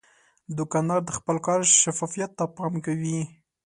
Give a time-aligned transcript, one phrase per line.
[0.57, 3.17] دوکاندار د خپل کار شفافیت ته پام کوي.